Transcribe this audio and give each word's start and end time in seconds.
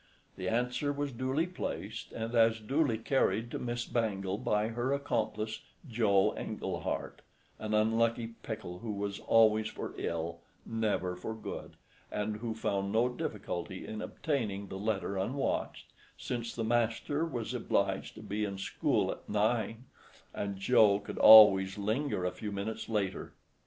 The 0.35 0.49
answer 0.49 0.91
was 0.91 1.11
duly 1.11 1.45
placed, 1.45 2.11
and 2.11 2.33
as 2.33 2.59
duly 2.59 2.97
carried 2.97 3.51
to 3.51 3.59
Miss 3.59 3.85
Bangle 3.85 4.39
by 4.39 4.69
her 4.69 4.93
accomplice, 4.93 5.61
Joe 5.87 6.33
Englehart, 6.35 7.21
an 7.59 7.75
unlucky 7.75 8.29
pickle 8.41 8.79
who 8.79 8.93
"was 8.93 9.19
always 9.19 9.67
for 9.67 9.93
ill, 9.99 10.39
never 10.65 11.15
for 11.15 11.35
good," 11.35 11.75
and 12.11 12.37
who 12.37 12.55
found 12.55 12.91
no 12.91 13.09
difficulty 13.09 13.85
in 13.85 14.01
obtaining 14.01 14.69
the 14.69 14.79
letter 14.79 15.17
unwatched, 15.19 15.93
since 16.17 16.55
the 16.55 16.63
master 16.63 17.23
was 17.23 17.53
obliged 17.53 18.15
to 18.15 18.23
be 18.23 18.43
in 18.43 18.57
school 18.57 19.11
at 19.11 19.29
nine, 19.29 19.85
and 20.33 20.57
Joe 20.57 20.99
could 20.99 21.19
always 21.19 21.77
linger 21.77 22.25
a 22.25 22.31
few 22.31 22.51
minutes 22.51 22.89
later. 22.89 23.33